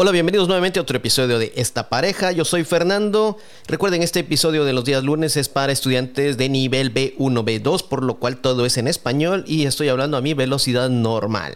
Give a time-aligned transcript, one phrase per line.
[0.00, 2.32] Hola, bienvenidos nuevamente a otro episodio de Esta Pareja.
[2.32, 3.36] Yo soy Fernando.
[3.66, 8.02] Recuerden, este episodio de los días lunes es para estudiantes de nivel B1, B2, por
[8.02, 11.54] lo cual todo es en español y estoy hablando a mi velocidad normal.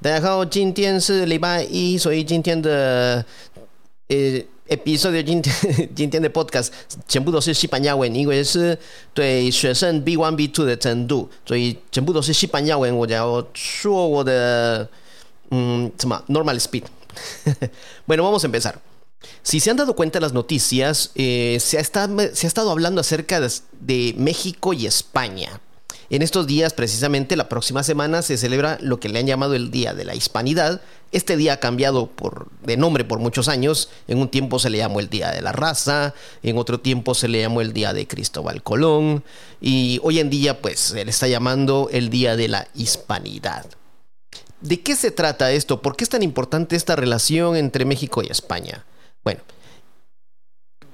[0.00, 3.24] 大家好，今天是礼拜一，所以今天的
[4.08, 4.16] 呃
[4.68, 6.68] episodio 今天今天的 podcast
[7.08, 8.76] 全部都是西班牙文，因为是
[9.12, 12.96] 对学生 B1、B2 的程度，所以全部都是西班牙文。
[12.96, 14.88] 我要说我的
[15.50, 16.84] 嗯什么 normal speed。
[18.07, 18.81] bueno, vamos a empezar.
[19.43, 24.15] Si se han dado cuenta en las noticias, eh, se, ha estado, hablando acerca de,
[24.17, 25.61] México y España.
[26.11, 29.71] En estos días, precisamente la próxima semana, se celebra lo que le han llamado el
[29.71, 30.81] Día de la Hispanidad.
[31.11, 32.11] Este día ha cambiado
[32.63, 33.89] de nombre por muchos años.
[34.07, 37.27] En un tiempo se le llamó el Día de la Raza, en otro tiempo se
[37.27, 39.23] le llamó el Día de Cristóbal Colón
[39.61, 43.65] y hoy en día pues se le está llamando el Día de la Hispanidad.
[44.65, 45.79] ¿De qué se trata esto?
[45.79, 48.83] ¿Por qué es tan importante esta relación entre México y España?
[49.23, 49.41] Bueno,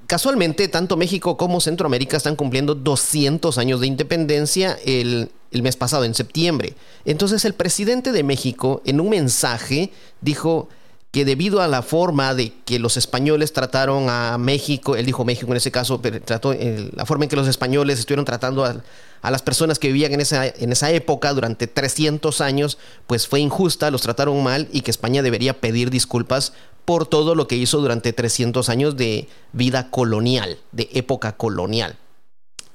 [0.06, 6.04] casualmente tanto México como Centroamérica están cumpliendo 200 años de independencia el, el, mes pasado,
[6.04, 6.74] en septiembre.
[7.06, 10.68] Entonces el presidente de México en un mensaje dijo
[11.12, 15.50] que debido a la forma de que los españoles trataron a México, él dijo México
[15.50, 18.82] en ese caso, pero trató, eh, la forma en que los españoles estuvieron tratando a,
[19.20, 23.40] a, las personas que vivían en esa, en esa época durante 300 años, pues fue
[23.40, 26.54] injusta, los trataron mal y que España debería pedir disculpas
[26.86, 31.98] por todo lo que hizo durante 300 años de vida colonial, de época colonial.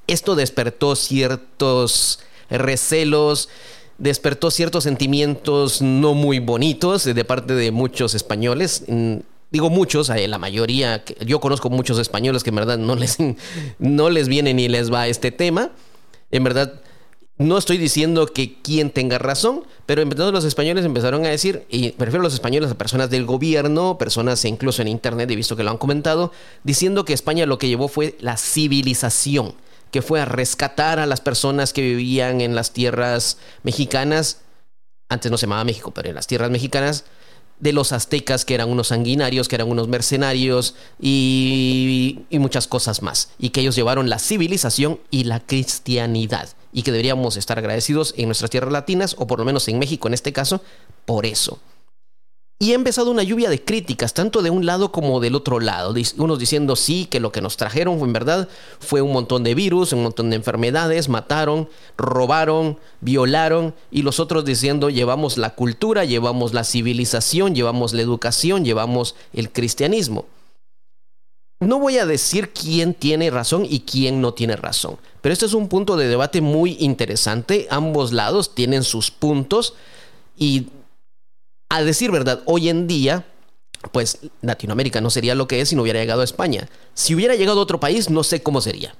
[0.05, 2.19] Esto despertó ciertos
[2.51, 3.49] recelos,
[3.98, 8.86] despertó ciertos sentimientos no muy bonitos de parte de muchos españoles.
[9.50, 13.18] Digo muchos, eh, la mayoría, yo conozco muchos españoles que en verdad no les,
[13.80, 15.72] no les viene ni les va este tema.
[16.31, 16.81] En verdad,
[17.38, 21.66] no estoy diciendo que quien tenga razón, pero en verdad los españoles empezaron a decir,
[21.70, 25.63] y prefiero los españoles a personas del gobierno, personas incluso en internet, he visto que
[25.63, 26.31] lo han comentado,
[26.63, 29.53] diciendo que España lo que llevó fue la civilización
[29.92, 34.42] que fue a rescatar a las personas que vivían en las tierras mexicanas,
[35.09, 37.06] antes no se llamaba México, pero en las tierras mexicanas,
[37.59, 43.02] de los aztecas que eran unos sanguinarios, que eran unos mercenarios y, y, muchas cosas
[43.02, 43.30] más.
[43.40, 46.50] Y que ellos llevaron la civilización y la cristianidad.
[46.72, 50.08] Y que deberíamos estar agradecidos en nuestras tierras latinas, o por lo menos en México
[50.08, 50.62] en este caso,
[51.06, 51.59] por eso.
[52.59, 55.94] Y ha empezado una lluvia de críticas, tanto de un lado como del otro lado.
[56.18, 58.47] Unos diciendo sí, que lo que nos trajeron en verdad
[58.79, 64.44] fue un montón de virus, un montón de enfermedades, mataron, robaron, violaron, y los otros
[64.44, 70.25] diciendo llevamos la cultura, llevamos la civilización, llevamos la educación, llevamos el cristianismo.
[71.59, 75.53] No voy a decir quién tiene razón y quién no tiene razón, pero este es
[75.53, 77.68] un punto de debate muy interesante.
[77.69, 79.75] Ambos lados tienen sus puntos
[80.38, 80.68] y
[81.69, 83.25] a decir verdad, hoy en día,
[83.91, 86.69] pues Latinoamérica no sería lo que es si no hubiera llegado a España.
[86.94, 88.95] Si hubiera llegado a otro país, no sé cómo sería.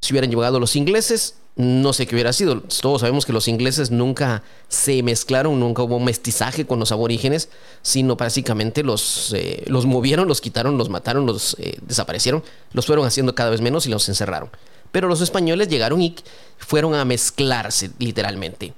[0.00, 2.60] Si hubieran llegado los ingleses, no sé qué hubiera sido.
[2.60, 7.48] Todos sabemos que los ingleses nunca se mezclaron, nunca hubo mestizaje con los aborígenes,
[7.82, 12.42] sino básicamente los, eh, los movieron, los quitaron, los mataron, los eh, desaparecieron,
[12.72, 14.50] los fueron haciendo cada vez menos y los encerraron.
[14.92, 16.14] Pero los españoles llegaron y
[16.58, 18.74] fueron a mezclarse literalmente.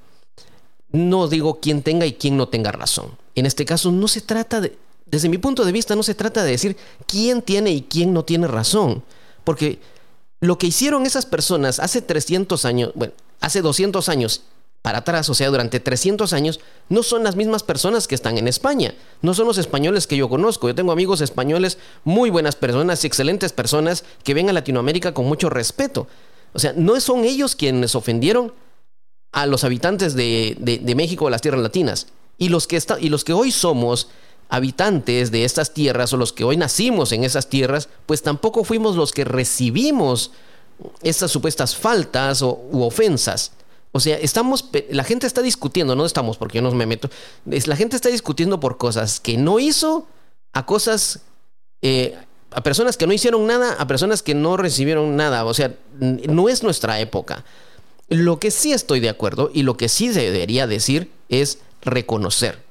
[0.91, 3.11] No digo quién tenga y quién no tenga razón.
[3.37, 6.43] En este caso no se trata de, desde mi punto de vista, no se trata
[6.43, 6.77] de decir
[7.07, 9.05] quién tiene y quién no tiene razón.
[9.45, 9.79] Porque
[10.41, 14.43] lo que hicieron esas personas hace 300 años, bueno, hace 200 años
[14.83, 18.47] para atrás, o sea, durante 300 años, no son las mismas personas que están en
[18.47, 18.95] España.
[19.21, 20.69] No son los españoles que yo conozco.
[20.69, 25.51] Yo tengo amigos españoles, muy buenas personas, excelentes personas, que ven a Latinoamérica con mucho
[25.51, 26.07] respeto.
[26.53, 28.53] O sea, no son ellos quienes ofendieron
[29.33, 32.07] a los habitantes de, de, México o las tierras latinas.
[32.39, 34.09] Y los, que y los que hoy somos
[34.49, 38.97] habitantes de estas tierras o los que hoy nacimos en esas tierras, pues tampoco fuimos
[38.97, 40.33] los que recibimos
[41.03, 43.53] estas supuestas faltas o, u ofensas.
[43.93, 47.09] O sea, estamos, la gente está discutiendo, no estamos porque yo no me meto,
[47.51, 50.07] es, la gente está discutiendo por cosas que no hizo,
[50.53, 51.21] a cosas,
[51.81, 52.17] eh,
[52.51, 55.45] a personas que no hicieron nada, a personas que no recibieron nada.
[55.45, 57.45] O sea, no es nuestra época.
[58.09, 62.63] Lo que sí estoy de acuerdo y lo que sí se debería decir es reconocer.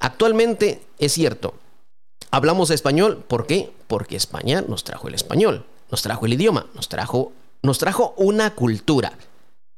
[0.00, 1.54] Actualmente es cierto,
[2.30, 3.72] hablamos español, ¿por qué?
[3.86, 7.32] Porque España nos trajo el español, nos trajo el idioma, nos trajo,
[7.62, 9.12] nos trajo una cultura,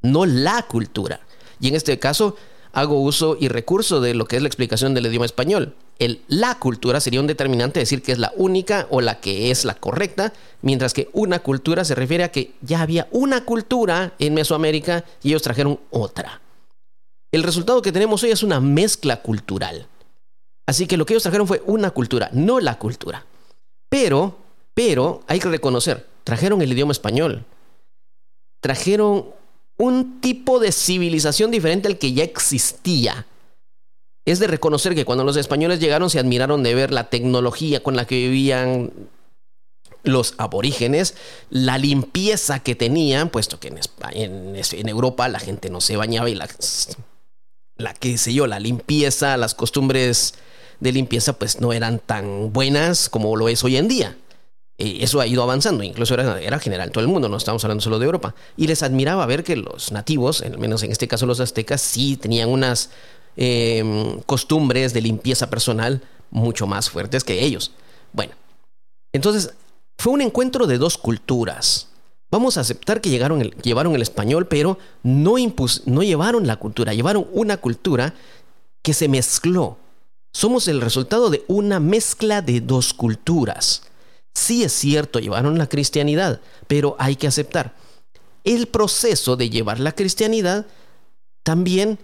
[0.02, 1.20] no la cultura.
[1.60, 2.36] Y en este caso
[2.72, 6.58] hago uso y recurso de lo que es la explicación del idioma español el la
[6.58, 10.32] cultura sería un determinante decir que es la única o la que es la correcta,
[10.62, 15.30] mientras que una cultura se refiere a que ya había una cultura en Mesoamérica y
[15.30, 16.40] ellos trajeron otra.
[17.38, 19.86] El resultado que tenemos hoy es una mezcla cultural.
[20.66, 23.24] Así que lo que ellos trajeron fue una cultura, no la cultura.
[23.88, 24.36] Pero,
[24.74, 27.44] pero, hay que reconocer, trajeron el idioma español.
[28.60, 29.26] Trajeron
[29.76, 33.24] un tipo de civilización diferente al que ya existía.
[34.24, 37.94] Es de reconocer que cuando los españoles llegaron se admiraron de ver la tecnología con
[37.94, 38.90] la que vivían
[40.02, 41.14] los aborígenes,
[41.50, 43.72] la limpieza que tenían, puesto que
[44.12, 46.48] en, Europa la gente no se bañaba y la,
[47.78, 50.34] la, qué sé yo, la limpieza, las costumbres
[50.80, 54.16] de limpieza pues no eran tan buenas como lo es hoy en día.
[54.76, 57.82] Eso ha ido avanzando, incluso era, era, general en todo el mundo, no estamos hablando
[57.82, 58.36] solo de Europa.
[58.56, 62.16] Y les admiraba ver que los nativos, al menos en este caso los aztecas, sí
[62.16, 62.90] tenían unas
[63.36, 67.72] em, costumbres de limpieza personal mucho más fuertes que ellos.
[68.12, 68.34] Bueno,
[69.12, 69.52] entonces
[69.98, 71.87] fue un encuentro de dos culturas.
[72.30, 75.36] Vamos a aceptar que llevaron el español, pero no,
[75.86, 78.14] no llevaron la cultura, llevaron una cultura
[78.82, 79.78] que se mezcló.
[80.32, 83.82] Somos el resultado de una mezcla de dos culturas.
[84.34, 87.74] Sí es cierto, llevaron la cristianidad, pero hay que aceptar.
[88.44, 90.66] El proceso de llevar la cristianidad
[91.42, 91.98] también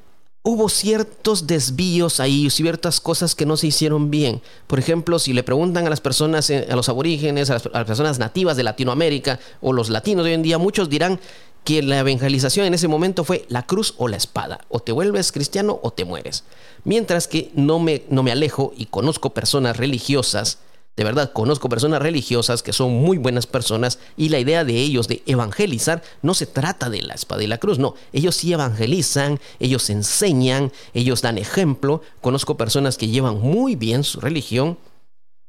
[0.46, 4.42] hubo ciertos desvíos ahí, ciertas cosas que no se hicieron bien.
[4.66, 8.18] Por ejemplo, si le preguntan a las personas, eh, a los aborígenes, a las, personas
[8.18, 11.18] nativas de Latinoamérica o los latinos de hoy en día, muchos dirán
[11.64, 14.60] que la evangelización en ese momento fue la cruz o la espada.
[14.68, 16.44] O te vuelves cristiano o te mueres.
[16.84, 20.58] Mientras que no me, no me alejo y conozco personas religiosas
[20.96, 25.08] de verdad, conozco personas religiosas que son muy buenas personas y la idea de ellos
[25.08, 29.40] de evangelizar no se trata de la espada y la cruz, no, ellos sí evangelizan,
[29.58, 32.00] ellos enseñan, ellos dan ejemplo.
[32.20, 34.78] Conozco personas que llevan muy bien su religión.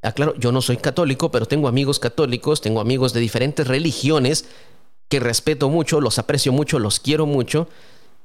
[0.01, 4.45] Aclaro, yo no soy católico, pero tengo amigos católicos, tengo amigos de diferentes religiones
[5.09, 7.67] que respeto mucho, los aprecio mucho, los quiero mucho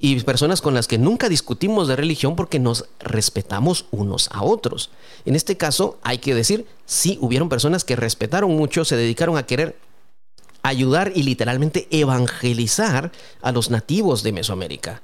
[0.02, 4.90] y personas con las que nunca discutimos de religión porque nos respetamos unos a otros.
[5.26, 9.44] En este caso, hay que decir, sí, hubieron personas que respetaron mucho, se dedicaron a
[9.44, 9.76] querer
[10.62, 13.12] ayudar y literalmente evangelizar
[13.42, 15.02] a los nativos de Mesoamérica.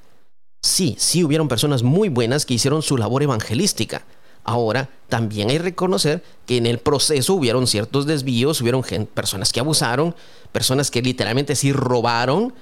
[0.63, 4.03] Sí, sí hubieron personas muy buenas que hicieron su labor evangelística.
[4.43, 8.81] Ahora, también hay que reconocer que en el proceso hubieron ciertos desvíos, hubieron
[9.13, 10.15] personas que abusaron,
[10.51, 12.53] personas que literalmente sí robaron,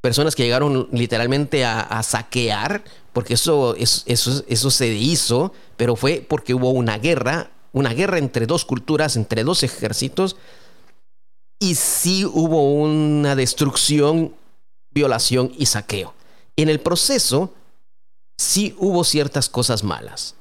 [0.00, 6.54] personas que llegaron literalmente a, saquear, porque eso, eso, eso se hizo, pero fue porque
[6.54, 10.36] hubo una guerra, una guerra entre dos culturas, entre dos ejércitos,
[11.60, 14.34] y sí hubo una destrucción,
[14.90, 16.14] violación y saqueo.
[16.56, 17.52] En el proceso,
[18.36, 20.36] sí hubo ciertas cosas malas.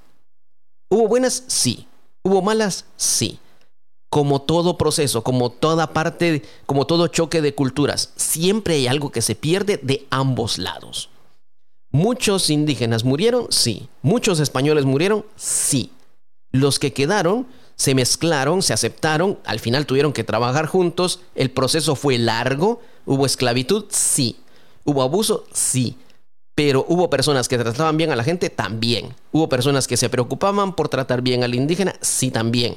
[0.89, 1.44] ¿Hubo buenas?
[1.48, 1.88] Sí.
[2.24, 2.86] ¿Hubo malas?
[2.95, 3.39] Sí
[4.09, 9.21] como todo proceso, como toda parte, como todo choque de culturas, siempre hay algo que
[9.21, 11.09] se pierde de ambos lados.
[11.92, 13.89] Muchos indígenas murieron, sí.
[14.01, 15.92] Muchos españoles murieron, sí.
[16.51, 21.95] Los que quedaron se mezclaron, se aceptaron, al final tuvieron que trabajar juntos, el proceso
[21.95, 24.38] fue largo, hubo esclavitud, sí.
[24.83, 25.98] Hubo abuso, sí.
[26.56, 29.13] Pero hubo personas que trataban bien a la gente, también.
[29.31, 32.75] Hubo personas que se preocupaban por tratar bien al indígena, sí, también.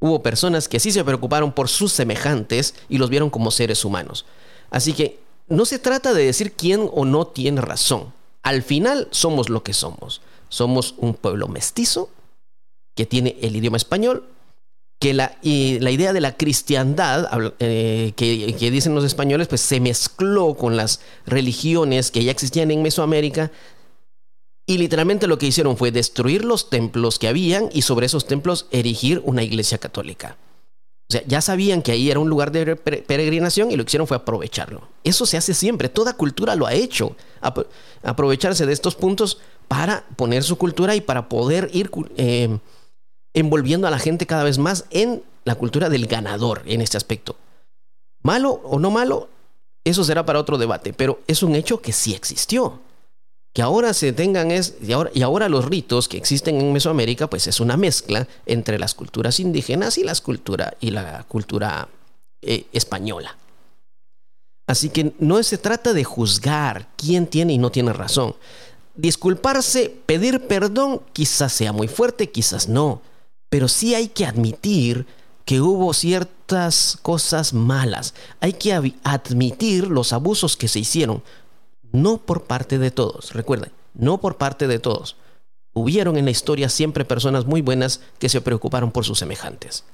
[0.00, 4.24] Hubo personas que sí se preocuparon por sus semejantes y los vieron como seres humanos.
[4.70, 8.12] Así que no se trata de decir quién o no tiene razón.
[8.42, 10.22] Al final somos lo que somos.
[10.48, 12.08] Somos un pueblo mestizo
[12.94, 14.24] que tiene el idioma español,
[14.98, 17.28] que la, idea de la cristiandad
[17.58, 22.70] eh, que, que, dicen los españoles, pues se mezcló con las religiones que ya existían
[22.70, 23.50] en Mesoamérica
[24.70, 28.68] y literalmente lo que hicieron fue destruir los templos que habían y sobre esos templos
[28.70, 30.36] erigir una iglesia católica.
[31.08, 34.06] O sea, ya sabían que ahí era un lugar de peregrinación y lo que hicieron
[34.06, 34.86] fue aprovecharlo.
[35.02, 37.16] Eso se hace siempre, toda cultura lo ha hecho.
[38.04, 42.56] aprovecharse de estos puntos para poner su cultura y para poder ir eh,
[43.34, 47.34] envolviendo a la gente cada vez más en la cultura del ganador en este aspecto.
[48.22, 49.30] Malo o no malo,
[49.82, 52.78] eso será para otro debate, pero es un hecho que sí existió
[53.52, 57.28] que ahora se tengan es y ahora, y ahora los ritos que existen en Mesoamérica
[57.28, 61.88] pues es una mezcla entre las culturas indígenas y las cultura y la cultura
[62.42, 63.36] eh, española.
[64.66, 68.36] Así que no se trata de juzgar quién tiene y no tiene razón.
[68.94, 73.02] Disculparse, pedir perdón, quizás sea muy fuerte, quizás no,
[73.48, 75.06] pero sí hay que admitir
[75.44, 78.14] que hubo ciertas cosas malas.
[78.38, 81.24] Hay que admitir los abusos que se hicieron,
[81.92, 85.16] no por parte de todos, recuerden, no por parte de todos.
[85.72, 89.84] Hubieron en la historia siempre personas muy buenas que se preocuparon por sus semejantes.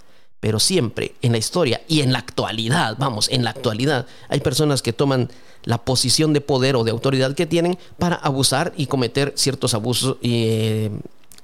[0.41, 4.83] Pero siempre en la historia y en la actualidad, vamos, en la actualidad, hay personas
[4.83, 5.31] que toman
[5.65, 10.19] la posición de poder o de autoridad que tienen para abusar y cometer ciertos abusos
[10.23, 10.91] eh,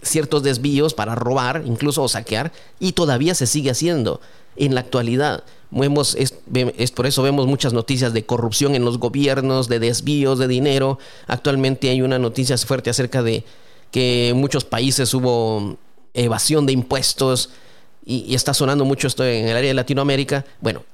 [0.02, 4.21] ciertos desvíos para robar, incluso o saquear, y todavía se sigue haciendo
[4.56, 5.44] en la actualidad.
[5.75, 6.33] Vemos, es,
[6.91, 10.99] por eso vemos muchas noticias de corrupción en los gobiernos, de desvíos de dinero.
[11.26, 13.45] Actualmente hay una noticia fuerte acerca de
[13.91, 15.79] que en muchos países hubo
[16.12, 17.50] evasión de impuestos
[18.05, 20.45] y, y está sonando mucho esto en el área de Latinoamérica.
[20.61, 20.85] Bueno,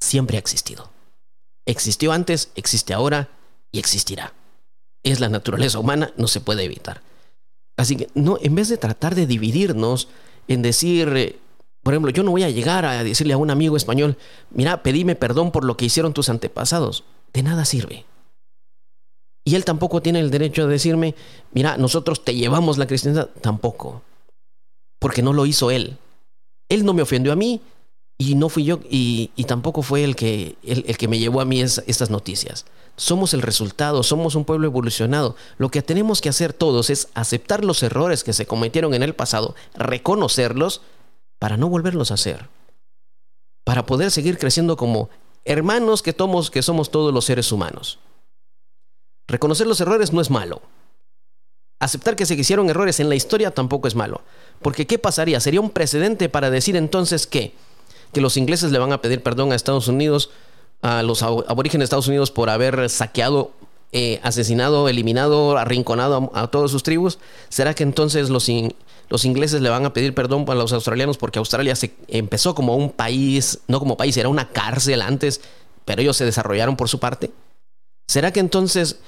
[0.00, 0.90] siempre ha existido.
[1.64, 3.28] Existió antes, existe ahora
[3.70, 4.34] y existirá.
[5.04, 7.02] Es la naturaleza humana, no se puede evitar.
[7.76, 10.08] Así que no, en vez de tratar de dividirnos
[10.48, 11.38] en decir,
[11.84, 14.16] por ejemplo, yo no voy a llegar a decirle a un amigo español,
[14.50, 17.04] mira, pedime perdón por lo que hicieron tus antepasados.
[17.34, 18.06] De nada sirve.
[19.44, 21.14] Y él tampoco tiene el derecho de decirme,
[21.52, 23.28] mira, nosotros te llevamos la cristiandad.
[23.42, 24.00] Tampoco.
[24.98, 25.98] Porque no lo hizo él.
[26.70, 27.60] Él no me ofendió a mí
[28.16, 31.60] y no fui yo y, tampoco fue el que, el, que me llevó a mí
[31.60, 32.64] estas noticias.
[32.96, 35.36] Somos el resultado, somos un pueblo evolucionado.
[35.58, 39.14] Lo que tenemos que hacer todos es aceptar los errores que se cometieron en el
[39.14, 40.80] pasado, reconocerlos
[41.44, 42.48] para no volverlos a hacer,
[43.64, 45.10] para poder seguir creciendo como
[45.44, 47.98] hermanos que, tomos, que somos todos los seres humanos.
[49.28, 50.62] Reconocer los errores no es malo.
[51.80, 54.22] Aceptar que se hicieron errores en la historia tampoco es malo.
[54.62, 55.38] Porque ¿qué pasaría?
[55.38, 57.52] Sería un precedente para decir entonces que,
[58.14, 60.30] que los ingleses le van a pedir perdón a Estados Unidos,
[60.80, 63.52] a los aborígenes de Estados Unidos por haber saqueado,
[63.92, 67.18] eh, asesinado, eliminado, arrinconado a, todas sus tribus.
[67.48, 68.50] ¿Será que entonces los,
[69.08, 72.76] los ingleses le van a pedir perdón a los australianos porque Australia se empezó como
[72.76, 75.40] un país, no como país, era una cárcel antes,
[75.84, 77.30] pero ellos se desarrollaron por su parte.
[78.08, 78.98] ¿Será que entonces,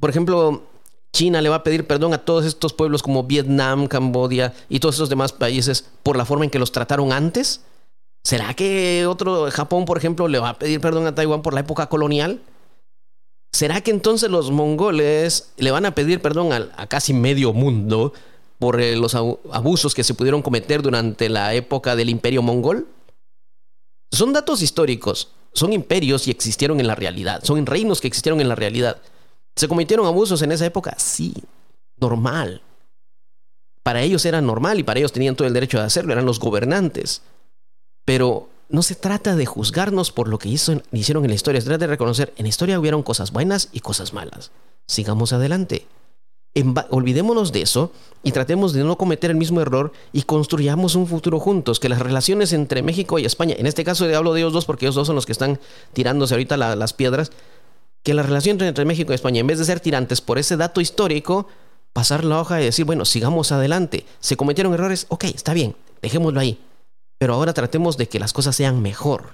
[0.00, 0.64] por ejemplo,
[1.12, 4.96] China le va a pedir perdón a todos estos pueblos como Vietnam, Cambodia y todos
[4.96, 7.62] esos demás países por la forma en que los trataron antes?
[8.24, 11.60] ¿Será que otro Japón, por ejemplo, le va a pedir perdón a Taiwán por la
[11.60, 12.40] época colonial?
[13.54, 18.12] ¿Será que entonces los mongoles le van a pedir perdón a casi medio mundo
[18.58, 22.88] por eh, los abusos que se pudieron cometer durante la época del imperio mongol?
[24.10, 28.48] Son datos históricos, son imperios y existieron en la realidad, son reinos que existieron en
[28.48, 29.00] la realidad.
[29.54, 30.96] ¿Se cometieron abusos en esa época?
[30.98, 31.32] Sí,
[32.00, 32.60] normal.
[33.84, 36.40] Para ellos era normal y para ellos tenían todo el derecho de hacerlo, eran los
[36.40, 37.22] gobernantes.
[38.04, 41.86] Pero no se trata de juzgarnos por lo que hicieron en la historia, se trata
[41.86, 44.50] de reconocer, en la historia hubieron cosas buenas y cosas malas.
[44.86, 45.86] Sigamos adelante
[46.90, 47.90] olvidémonos de eso
[48.22, 51.80] y tratemos de no cometer el mismo error y construyamos un futuro juntos.
[51.80, 54.86] Que las relaciones entre México y España, en este caso hablo de ellos dos porque
[54.86, 55.58] ellos dos son los que están
[55.92, 57.32] tirándose ahorita las piedras,
[58.02, 60.80] que la relación entre México y España, en vez de ser tirantes por ese dato
[60.80, 61.48] histórico,
[61.92, 64.06] pasar la hoja y decir, bueno, sigamos adelante.
[64.20, 66.58] Se cometieron errores, ok, está bien, dejémoslo ahí.
[67.24, 69.30] Pero ahora tratemos de que las cosas sean mejor.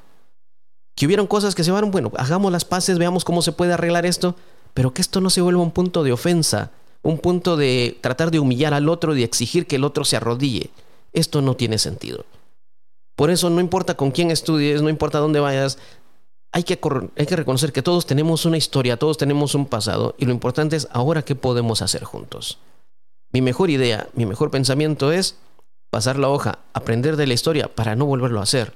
[0.94, 4.06] Que hubieron cosas que se van, bueno, hagamos las paces, veamos cómo se puede arreglar
[4.06, 4.36] esto,
[4.74, 6.70] pero que esto no se vuelva un punto de ofensa
[7.02, 10.16] un punto de tratar de humillar al otro y de exigir que el otro se
[10.16, 10.70] arrodille.
[11.12, 12.26] Esto no tiene sentido.
[13.16, 15.76] Por eso no importa con quién estudies, no importa dónde vayas,
[16.52, 16.78] hay que,
[17.16, 20.76] hay que reconocer que todos tenemos una historia, todos tenemos un pasado y lo importante
[20.76, 22.58] es ahora qué podemos hacer juntos.
[23.32, 25.34] Mi mejor idea, mi mejor pensamiento es
[25.90, 28.74] pasar la hoja, aprender de la historia para no volverlo a hacer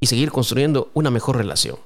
[0.00, 1.78] y seguir construyendo una mejor relación.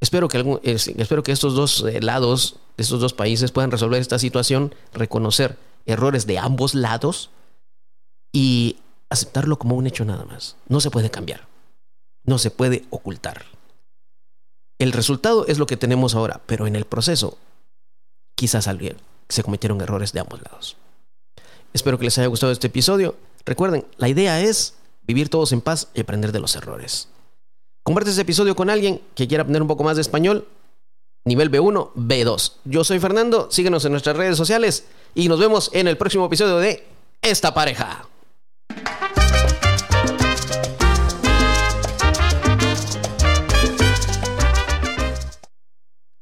[0.00, 4.74] Espero que, espero que estos dos eh, lados, estos dos países puedan resolver esta situación,
[4.92, 7.30] reconocer errores de ambos lados
[8.32, 8.78] y
[9.10, 10.56] aceptarlo como un hecho nada más.
[10.68, 11.46] No se puede cambiar.
[12.24, 13.44] No se puede ocultar.
[14.78, 17.36] El resultado es lo que tenemos ahora, pero en el proceso
[18.34, 18.96] quizás alguien
[19.28, 20.76] se cometieron errores de ambos lados.
[21.74, 23.16] Espero que les haya gustado este episodio.
[23.44, 27.08] Recuerden, la idea es vivir todos en paz y aprender de los errores.
[27.82, 30.46] Comparte este episodio con alguien que quiera aprender un poco más de español.
[31.24, 32.52] Nivel B1, B2.
[32.64, 36.58] Yo soy Fernando, síguenos en nuestras redes sociales y nos vemos en el próximo episodio
[36.58, 36.86] de
[37.22, 38.06] Esta pareja.